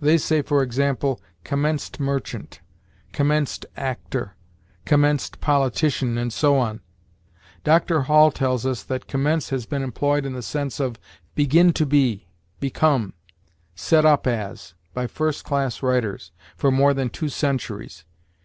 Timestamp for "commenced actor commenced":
3.12-5.40